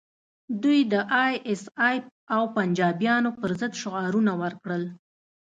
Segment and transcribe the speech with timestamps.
[0.63, 1.97] دوی د ای ایس ای
[2.35, 4.83] او پنجابیانو پر ضد شعارونه ورکړل